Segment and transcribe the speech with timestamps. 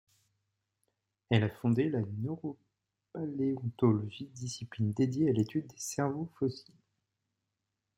[1.29, 6.73] Elle a fondé la neuropaléontologie, discipline dédiée à l'étude des cerveaux fossiles.